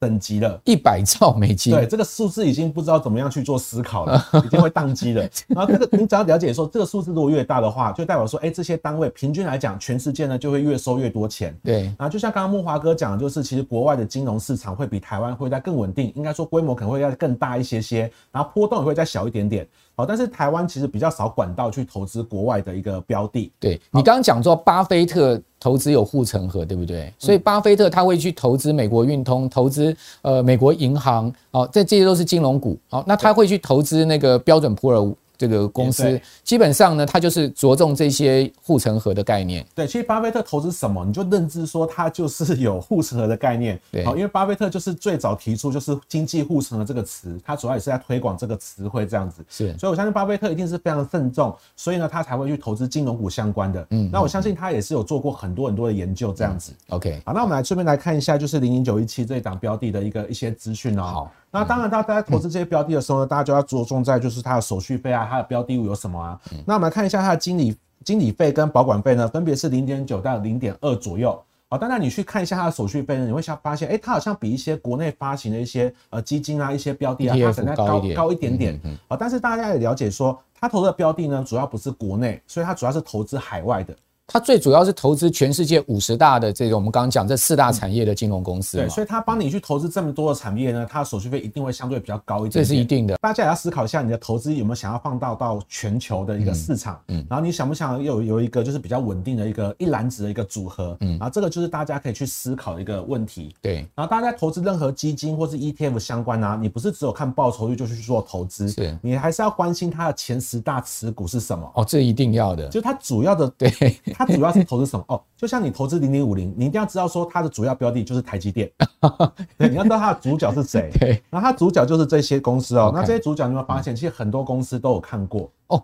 [0.02, 5.22] 等级了，一百兆美金，对，这个数字已经不知道怎么样去做思考了， 已经会宕机了。
[5.50, 11.56] 然后这个你只要了解说，这个数字如果越大的话，就代表说，哎，这些单位平均来讲，全世界呢就会越收越多钱。
[11.64, 19.68] 对，然后就像刚刚木华哥讲的，就是其实国外的金融市场会比台湾会再更稳定，应该说规模可能会要更大一些些，然后波动也会再小一点点。
[20.02, 23.52] 好，但是台湾其实比较少管道去投资国外的一个标的。
[23.60, 25.42] 对，你刚刚讲说巴菲特。
[25.64, 27.14] 投资有护城河，对不对？
[27.20, 35.16] 所以巴菲特他会去投资美国运通，投资呃美国银行，哦，这这些都是金融股，好，那他会去投资那个标准普尔。
[35.42, 39.66] 这个公司基本上呢，它就是着重这些护城河的概念。
[39.74, 43.80] 对，其实巴菲特投资什么，你就认知说它就是有护城河的概念。
[43.92, 49.44] 对，好，因为巴菲特就是最早提出就是经济护城河这个词，他主要也是在推广这个词汇这样子。
[49.50, 53.88] 是，所以我相信巴菲特一定是非常慎重，所以呢，他才会去投资金融股相关的。
[53.90, 56.72] 嗯，那我相信他也是有做过很多很多的研究这样子。
[56.90, 61.02] OK，好，那我们来顺便来看一下，就是零零九一七这一档标的的一个一些资讯哦。
[61.02, 61.32] 好。
[61.52, 66.40] 那当然，大家在投资这些标的的时候呢，大家就要着重在就是它的手续费啊，它的标的物有什么啊？
[66.66, 71.38] 那我们来看一下它的经理经理费跟保管费呢，分别是零点九到零点二左右。
[71.68, 78.80] 好，当然你去看一下它的手续费呢，你会想发现，哎，它好像比一些国内发行的一些呃基金啊、一些标的啊，它可能高高一点点。
[79.10, 83.94] 好，但是大家也了解说，它投的标的呢，主要不是国内，所以它主要是投资海外的。
[84.28, 88.78] 它最主要是投资全世界五十大的这个，我们刚刚讲这四大产业的金融公司。
[88.78, 92.52] 对，所以它帮你去投资这么多的产业呢，它的手续费一定会相对比较高一点。
[92.52, 93.18] 这是一定的。
[93.18, 97.02] 大家也要思考一下，你的投资有没有想要放到到全球的一个市场？
[97.10, 100.96] 嗯，然后你想不想有有一个就是比较稳定的一个一篮子的一个组合？
[101.02, 103.54] 嗯，然后这个就是大家可以去思考的一个问题。
[103.62, 111.70] 对，然后大家在投资任何基金或是 ETF 相关啊，你不是只有看报酬率就去做投资，是你还是要关心它的前十大持股是什么？
[111.76, 112.70] 哦，这一定要的。
[112.70, 113.70] 就它主要的，对，
[114.14, 115.04] 它主要是投资什么？
[115.08, 118.70] 哦，就像你投资零零五零，你一定要知道说它的主要标的就是台积电，
[119.58, 122.92] 对，你要知道它的主角是谁， 对，然后它主角就是这些公司哦。
[122.94, 125.82] 那这些主角你会发现，其实很多公司都有看过哦。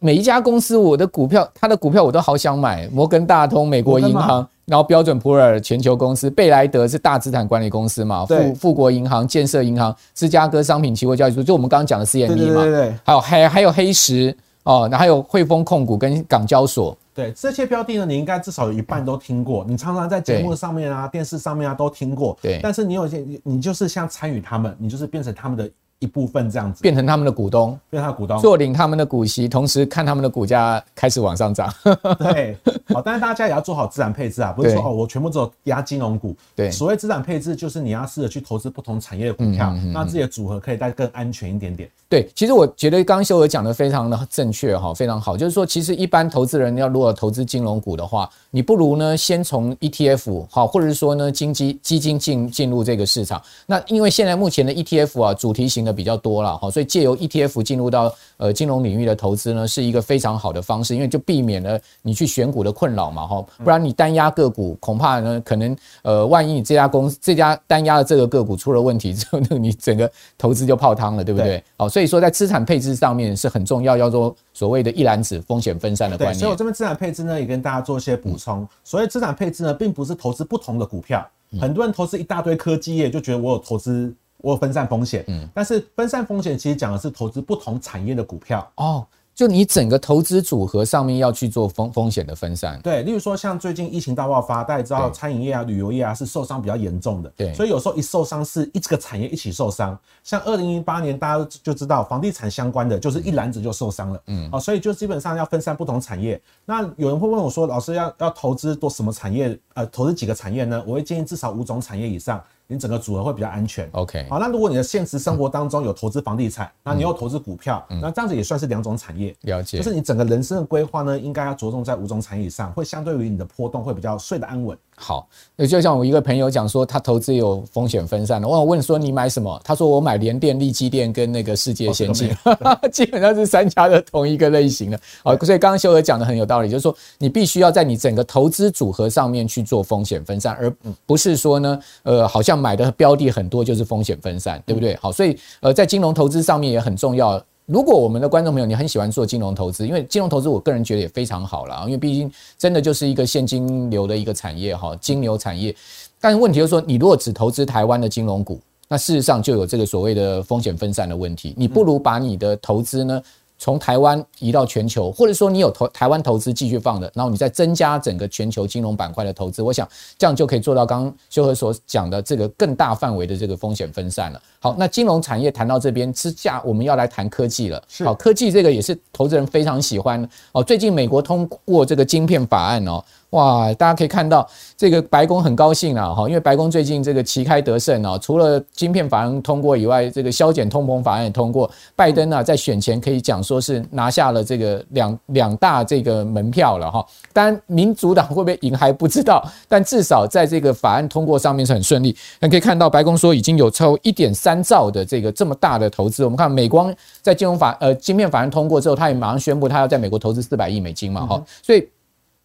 [0.00, 2.88] 每一家公司，我的股票，它的股票我都好想买。
[2.92, 8.24] 摩根大通、美国银行，然后标准普尔全球公司，贝莱德是大资产管理公司嘛？
[8.24, 12.36] 富富国银行、建设银行、芝加哥商品期货交易所，就我们刚刚讲的 CME 嘛？
[12.36, 12.94] 对对对。
[13.02, 16.96] 还有还还有黑石哦，那还有汇丰控股跟港交所。
[17.14, 22.38] 对这些标的呢，你应该至少有一半都听过，你常常在节目上面啊、电视上面啊都听过。
[22.40, 25.70] 对，但是你有些，你就是像参与他们，你就是变成他们的。
[26.02, 31.70] 一部分这样子，变成他们的股东，变成他的股东，坐领他们的股息，同时看他们的股价开始往上涨。
[32.20, 32.56] 对，
[32.92, 36.34] 好，但是大家也要做好资产配置啊，不是说哦，我全部只有押金融股。
[36.54, 41.88] 对，所谓资产配置，就是你要试着去投资不同产业的股票，那自己的组合可以再更安全一点点。
[42.08, 53.40] 对，其实我觉得刚刚修哥讲的非常的正确哈，非常好，就是说，其实一般投资人要如果投资金融股的话，你不如呢先从 ETF 好，或者是说呢经基基金进进入这个市场。
[53.64, 56.68] 那因为现在目前的 ETF 啊，主题型的比较多了哈。
[56.68, 71.62] 所以借由 ETF 进入到呃金融领域的投资呢，是一个非常好的方式，因为就避免了你去选股的困扰嘛哈，不然你单压个股，恐怕呢可能呃万一你这家公司这家单压的这个个股出了问题之后，那你整个投资就泡汤了，对不对？
[71.76, 76.38] 好，所以说在资产配置上面是很重要，叫做所谓的一篮子风险分散的观念。
[76.38, 78.66] 所以我这边资产配置呢也跟大家做一些补充。
[78.82, 81.28] 所谓资产配置呢，并不是投资不同的股票，
[81.60, 84.10] 很多人投资一大堆科技业就觉得我有投资。
[84.42, 89.06] 我有分散风险，嗯，但是分散风险其实讲的是投资不同产业的股票哦。
[89.40, 99.98] 就你整个投资组合上面要去做风风险的分散，对，例如说像最近疫情大爆发，大家知道餐饮业啊、旅游业啊是受伤比较严重的，对，所以有时候一受伤是一这个产业一起受伤。
[100.22, 106.38] 像二零一八年大家就知道房地产相关的就是一篮子就受伤了，嗯，哦，所以就基本上要分散不同产业。
[106.66, 109.58] 那有人会问我说，老师要要投资多什么产业？
[109.72, 110.84] 呃，投资几个产业呢？
[110.86, 112.44] 我会建议至少五种产业以上。
[112.70, 113.88] 你整个组合会比较安全。
[113.92, 119.34] OK，好，那如果你的现实生活当中有投资房地产，那你又投资股票，那这样子也算是两种产业。
[119.40, 124.78] 了解，就是你整个人生的规划呢，应该要着重在五种产业以上，会相对于你的波动会比较睡得安稳。
[125.02, 128.46] 好，那就像我一个朋友讲说，他投资有风险分散的。
[128.46, 129.58] 我问说你买什么？
[129.64, 132.30] 他说我买联电、力积电跟那个世界先进，
[132.92, 135.00] 基本上是三家的同一个类型的。
[135.24, 140.70] 好，所以刚刚修哥讲的很有道理，就是说你必须要在你整个投资组合上面去做风险分散，而
[141.06, 144.94] 不是说呢，呃，好像买的标的很多就是风险分散，对不对？
[145.00, 147.42] 好，所以呃，在金融投资上面也很重要。
[147.70, 152.28] 如果我们的观众朋友你很喜欢做金融投资，因为金融投资我个人觉得也非常好啦，因为毕竟
[152.58, 155.72] 真的就是一个现金流的一个产业哈，金流产业。
[156.20, 161.54] 但问题就是说，你如果只投资台湾的金融股，那事实上就有这个所谓的风险分散的问题。
[161.56, 163.22] 你不如把你的投资呢
[163.60, 174.40] 从台湾移到全球，或者说你有投台湾投资继续放的，然后你再增加整个全球金融板块的投资，我想这样就可以做到刚刚修和所讲的这个更大范围的这个风险分散了。
[174.60, 177.82] 好，那金融产业谈到这边之下，我们要来谈科技了。
[178.02, 180.64] 好，科技这个也是投资人非常喜欢哦。
[180.64, 183.04] 最近美国通过这个晶片法案哦。
[183.30, 197.06] 哇，大家可以看到这个白宫很高兴啊，哈，因为白宫最近这个旗开得胜啊，除了晶片法案通过以外，这个削减通膨法案也通过，拜登啊在选前可以讲说是拿下了这个两两大这个门票了哈。
[197.32, 202.16] 当然，民主党会不会赢还不知道，但至少在这个法案通过上面是很顺利。
[202.40, 206.24] 那可以看到，白宫说已经有超一点三兆的这个这么大的投资。
[206.24, 211.88] 我们看美光在金融法呃晶片法案通过之后，他也马上宣布他要在美国投资四百亿美金嘛，哈，所以。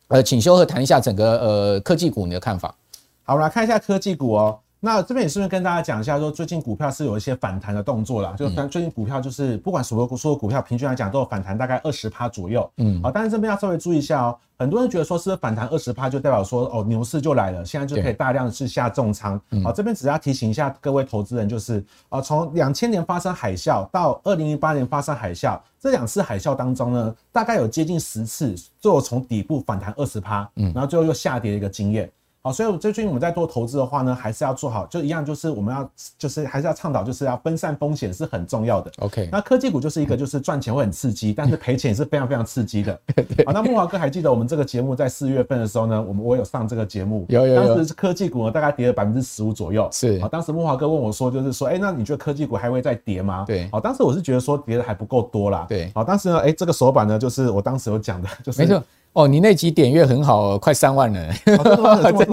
[0.08, 2.76] 呃，请修和谈一下整个呃科技股你的看法。
[3.24, 4.60] 好，我们来看一下科技股哦。
[4.86, 8.36] 那这边也顺便跟大家讲一下，说最近股票是有一些反弹的动作啦。
[8.38, 12.70] 就最近股票就是不管所有所有股票，平均来讲都有反弹大概二十趴左右。
[12.78, 14.38] 嗯，好，但是这边要稍微注意一下哦。
[14.60, 19.42] 很多人觉得说是反弹二十趴就代表说哦牛市就来了，现在就可以大量的去下重仓。
[19.64, 32.08] 好，这边只要提醒一下各位投资人，就是啊，从两千年发生海啸到二零零八年发生海啸，这两次海啸当中呢，大概有接近十次最后从底部反弹二十趴，嗯，然后最后又下跌的一个经验。
[32.46, 38.92] 好，所以最近我们在做投资的话呢，还是要做好，就一样，就是我们要，就是还是要倡导，就是要分散风险是很重要的。
[39.00, 42.94] OK，那科技股就是一个，就是赚钱会很刺激，但是赔钱也是非常非常刺激的。
[43.48, 49.90] 好，那慕驊哥还记得我们这个节目在四月份的时候呢，我们我有上这个节目，有有有，当时科技股呢大概跌了百分之十五左右。
[49.92, 53.44] 是，好，当时慕驊哥问我说，就是说，哎，那你觉得科技股还会再跌吗？
[53.48, 55.66] 对，好，当时我是觉得说跌的还不够多啦。
[55.68, 58.84] 对，好，当时呢，哎，这个手板呢，就是我当时有讲的，就是没错。
[59.16, 61.56] 哦，你那集点阅很好，快三万人，真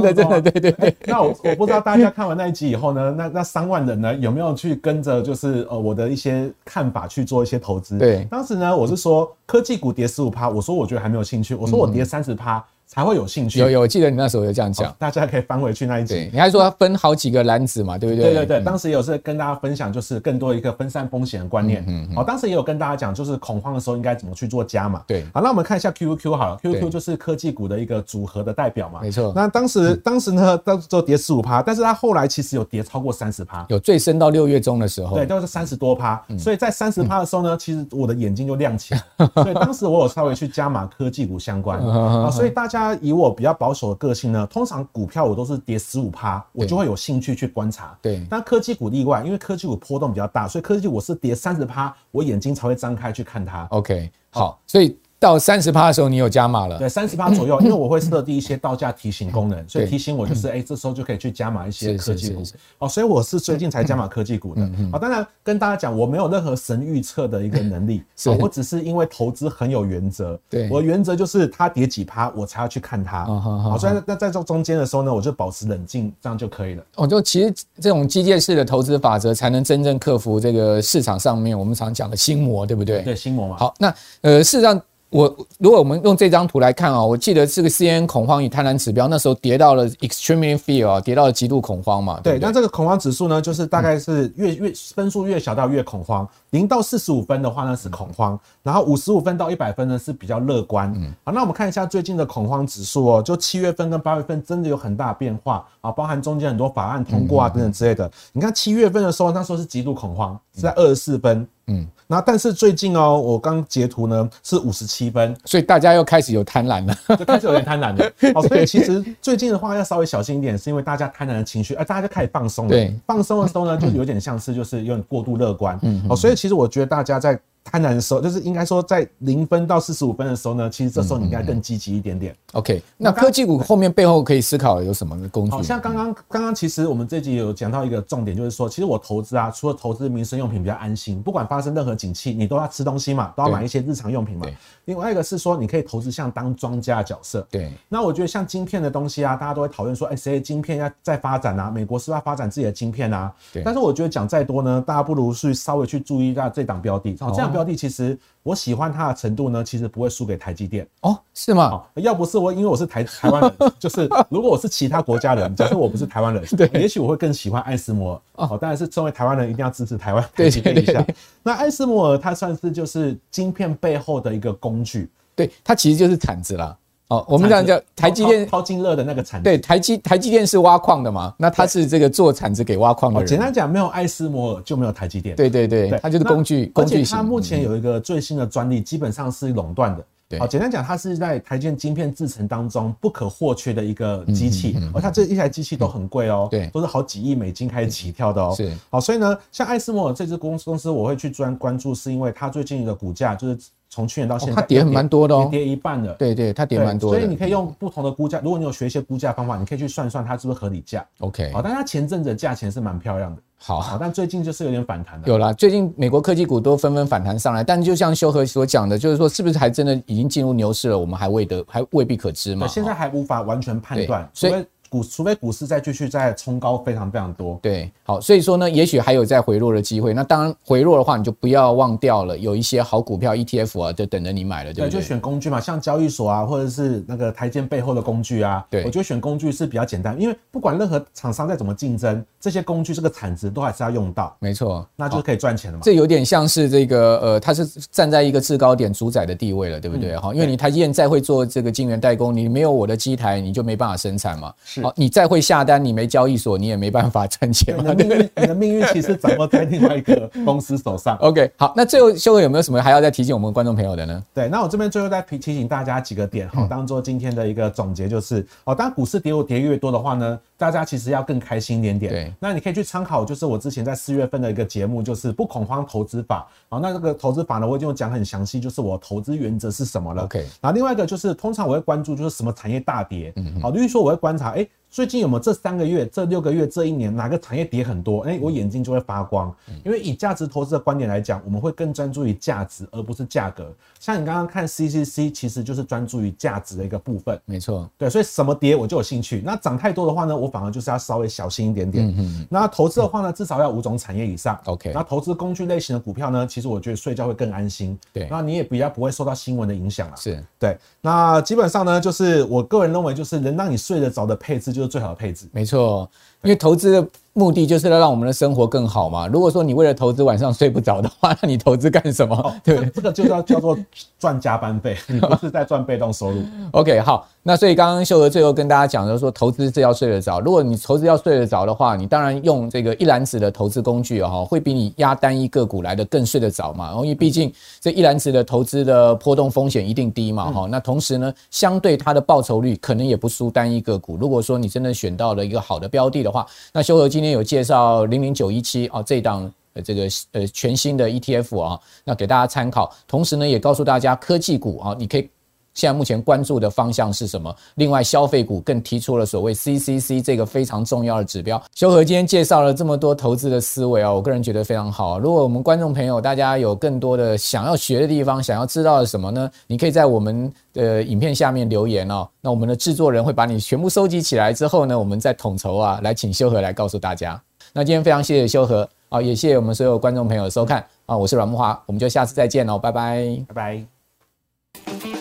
[0.02, 0.96] 的 真的，对对对。
[1.06, 7.96] 那我我不知道大家看完那一集以后呢，那那三万人呢有没有去跟着就是呃我的一些看法去做一些投资？
[7.98, 12.62] 对，当时呢我是说科技股跌十五趴，我说我觉得还没有兴趣，我说我跌三十趴。
[12.92, 13.58] 才会有兴趣。
[13.58, 16.28] 有有，我记得你那时候有这样讲，大家可以翻回去那一集。
[16.30, 18.24] 你还说要分好几个篮子嘛，对不对？
[18.24, 21.82] 对对对，当时也有是跟大家分享，就是更多一个分散风险的观念。
[21.88, 25.02] 嗯，好，当时也有跟大家讲，就是恐慌的时候应该怎么去做加码。
[25.06, 29.00] 对，好，那我们看一下 QQQ 好了，QQQ 就是科技股的一个组合的代表嘛。
[29.00, 29.32] 没错。
[29.34, 36.22] 那当时当时呢，到时候跌十五趴，但是它后来其实有跌超过三十趴，有最深到六月中的时候，对，都是三十多趴。
[36.38, 39.02] 所以在三十趴的时候呢，其实我的眼睛就亮起来。
[39.42, 43.52] 所以当时我有稍微去加码科技股相关啊，所以大家以我比较。
[43.62, 47.96] 保守的个性呢，通常股票我都是跌十五趴，我就会有兴趣去观察。
[48.02, 53.64] 对，但科技股例外，因为科技股波动比较大，所以科技股是跌三十趴，我眼睛才会张开去看它。
[53.70, 54.98] OK，好，所以。
[55.22, 56.76] 到三十趴的时候，你有加码了？
[56.78, 62.42] 对，三十趴左右， 因为我会设定一些到价提醒功能，所以提醒我就是，哎，这时候就可以去加码一些科技股。
[62.78, 64.68] 哦，所以我是最近才加码科技股的。
[64.90, 68.02] 好，当然跟大家讲，我没有任何神预测的一个能力，
[68.40, 70.36] 我只是因为投资很有原则。
[70.50, 73.24] 对，我原则就是它跌几趴，我才要去看它。
[73.24, 76.82] 好，所以那在这中间的时候呢，我就保持冷静，这样就可以了。
[76.96, 83.02] 哦，就其实这种机械式的投资法则，才能真正克服这个市场上面我们常讲的心魔，对不对？
[83.02, 83.56] 对，心魔嘛。
[83.56, 84.80] 好，那呃，事实上。
[85.12, 92.18] 我如果我们用这张图来看啊，我记得这个 CNN 恐慌与贪婪指标那时候跌到了 extremely fear 啊，跌到了极度恐慌嘛。
[92.24, 100.90] 对，那这个恐慌指数呢，就是大概是越越分数越小到越恐慌，零到四十五分的话呢是恐慌，然后五十五分到一百分呢是比较乐观。
[100.96, 108.10] 嗯，好，那我们看一下最近的恐慌指数哦，就七月份跟八月份真的有很大变化啊，包含中间很多法案通过啊等等之类的。
[108.32, 111.46] 你看七月份的时候，那时候是极度恐慌，是在二十四分。
[111.61, 111.61] 嗯，
[112.06, 118.10] 那但是最近哦，我刚截图呢是五十七分，所以大家又开始有贪婪了，就开始有点贪婪了。
[118.34, 122.70] 哦，所以其实最近的话要稍微小心一点，是因为大家贪婪的情绪，而大家就开始放松了。
[122.70, 125.78] 对，放松的时候呢，就有点像是就是有点过度乐观。
[125.82, 127.38] 嗯，哦，所以其实我觉得大家在。
[127.64, 132.34] 贪婪的时候，就是应该说在零分到四十五分的时候呢，其实这时候你应该更积极一点点。
[132.52, 135.50] OK，那科技股后面背后可以思考有什么工具？
[135.52, 144.46] 好像刚刚刚刚其实我们这集有讲到一个重点，就是说其实我投资啊，除了投资民生用品比较安心，不管发生任何景气，你都要吃东西嘛，都要买一些日常用品嘛。
[144.86, 147.46] 另外一个是说，你可以投资像当庄家的角色。
[147.50, 147.72] 对。
[147.88, 151.70] 那我觉得像晶片的东西啊，大家都会讨论说，哎，谁的晶片要再发展啊？
[151.70, 153.32] 美国是不是要发展自己的晶片啊？
[153.52, 153.62] 对。
[153.64, 157.16] 但是我觉得讲再多呢，大家不如去稍微去注意一下这档标的。
[157.20, 158.18] 哦，这档标的其实。
[158.42, 161.82] 我喜欢它的程度呢，其实不会输给台积电哦，是吗？
[161.94, 168.58] 要不是我，因为我是台台湾人， 就是如果我是其他国家人， 假设我不是台湾人，对，也许我会更喜欢爱斯摩尔哦。
[168.60, 171.04] 当然是身为台湾人，一定要支持台湾台积电一下。
[171.42, 176.76] 那爱斯摩尔它算是就是晶片背后的一个工具，对，它其实就是铲子啦。
[177.12, 179.44] 哦，我们讲叫台积电淘金热的那个产值。
[179.44, 181.34] 对，台积台积电是挖矿的嘛？
[181.36, 183.28] 那它是这个做产值给挖矿的人。
[183.28, 185.36] 简单讲，没有艾斯摩尔就没有台积电。
[185.36, 187.16] 对对对，它就是工具工具型。
[187.16, 190.04] 它目前有一个最新的专利，基本上是垄断的。
[190.38, 198.54] 好，简单讲，它是在台积电晶片制成当中不可或缺的一个机器，而它这一台机器都很贵哦，对，都是好几亿美金开始起跳的哦。
[198.56, 203.58] 是，好，所以呢，像艾斯摩尔这支公司公司，我会去专关注，是因为它最近的股价就是
[203.92, 206.14] 从去年到现在，它跌蛮多的哦，跌一半了。
[206.14, 207.20] 对对，它跌蛮多的。
[207.20, 211.06] 所以你可以用不同的估价，如果你有学一些估价方法，你可以去算算它是不是合理价。
[211.18, 213.42] OK，好，但它前阵子的价钱是蛮漂亮的。
[213.58, 215.28] 好，但最近就是有点反弹的。
[215.28, 220.98] 有啦，最近美国科技股都纷纷反弹上来，但就像修和所讲的，就是说是不是还真的已经进入牛市了？
[220.98, 222.66] 我们还未得，还未必可知嘛。
[222.66, 224.64] 现在还无法完全判断，所以。
[224.92, 230.12] 股除非股市再继续再冲高非常非常多，对，好，所以说呢，也许还有再回落的机会。
[230.12, 234.90] 那当然回落的话，你就不要忘掉了，有一些好股票 ETF 啊，就等着你买了，对不对？
[234.90, 245.82] 对，就选工具嘛，像交易所啊，或者是那个台积背后的工具啊，对，我觉得选工具是比较简单，因为不管任何厂商再怎么竞争，这些工具这个产值都还是要用到，没错，那就可以赚钱了嘛。
[245.82, 250.14] 这有点像是这个呃，它是站在一个制高点主宰的地位了，对不对？
[250.18, 254.52] 哈、嗯，因为你台积电再会做这个晶圆代工，你没有我的机台，你就没办法生产嘛。
[254.64, 255.62] 是，好，你再会下。
[255.64, 257.92] 单你没交易所，你也没办法赚钱嘛。
[257.92, 261.16] 你的命运，你的命运其实掌握在另外一个公司手上。
[261.22, 264.20] OK，好，那最后修哥有没有什么还要再提醒我们观众朋友的呢？
[264.34, 272.12] 对，那我这边最后再提提醒大家几个点，好，当做今天的一个总结，就是哦，当股市跌跌越多的话呢，大家其实要更开心一点点。
[272.12, 276.46] 对，那你可以去参考，就是我之前在四月份的一个节目，就是不恐慌投资法。
[276.68, 280.22] 好，那这个投资法呢，我已经有讲很详细，就是我投资原则是什么了。
[280.22, 283.32] OK，然后另外一个就是，通常我会关注就是什么产业大跌。
[283.34, 284.64] 嗯，好，例如说我会观察，哎。
[284.92, 288.20] 最近有没有这三个月、这六个月、这一年哪个产业跌很多？
[288.24, 289.50] 哎，我眼睛就会发光。
[289.82, 293.72] 因为以价值投资的观点来讲，我们会更专注于价值，而不是价格。
[293.98, 297.40] 像你刚刚看 CCC，其实就是专注于价值的一个部分。
[297.46, 299.40] 没错，对，所以什么跌我就有兴趣。
[299.42, 302.06] 那涨太多的话呢，我反而就是要稍微小心一点点。
[302.08, 302.46] 嗯嗯。
[302.50, 304.60] 那投资的话呢，至少要五种产业以上。
[304.66, 304.92] OK。
[304.92, 307.98] 那投资工具类型的股票呢，其实我觉得睡觉会更安心。
[308.12, 308.28] 对。
[308.30, 310.16] 那你也比较不会受到新闻的影响了。
[310.18, 310.44] 是。
[310.58, 310.76] 对。
[311.00, 315.48] 那基本上呢，就是我个人认为，就是能让你睡得着的配置，就是最好的配置。
[315.52, 316.10] 没错，
[316.42, 317.08] 因为投资的。
[317.34, 319.26] 目的就是要让我们的生活更好嘛。
[319.26, 322.36] 如果说你为了投资晚上睡不着的话，那你投资干什么？
[322.36, 323.74] 哦、对，这个就叫叫做
[324.18, 326.42] 赚加班费， 你不是在赚被动收入。
[326.72, 330.40] OK，好，那所以刚刚秀娥最后跟大家讲的说，投资是要睡得着。
[330.40, 336.92] 如果你投资要睡得着的话，你当然用这个一篮子的投资工具哈，会比你压单一个股来的更睡得着嘛。
[336.96, 340.66] 因为毕竟这一篮子的投资的波动风险一定低嘛哈。
[340.70, 344.18] 那同时呢，相对它的报酬率可能也不输单一个股。
[344.18, 352.92] 如果说你真的选到了一个好的标的的话，那修和今天有介绍零零九一七啊，这档呃这个呃全新的 ETF 啊，那给大家参考。
[353.06, 355.28] 同时呢，也告诉大家科技股啊，你可以
[355.74, 357.54] 现在目前关注的方向是什么？
[357.76, 361.62] 另外，消费股更提出了所谓 CCC 这个非常重要的指标。
[361.74, 365.18] 修和今天介绍了这么多投资的思维啊，我个人觉得非常好。
[365.18, 369.50] 如果我们观众朋友大家有更多的想要学的地方，想要知道的什么呢？
[369.66, 372.28] 你可以在我们的影片下面留言哦。
[372.40, 377.40] 那我们的制作人会把你全部收集起来之后呢，我们再统筹啊，来请修和来告诉大家。
[377.72, 385.11] 那今天非常谢谢修和啊，也谢谢我们所有观众朋友的收看啊，我是阮木华，我们就下次再见喽，拜拜，拜拜。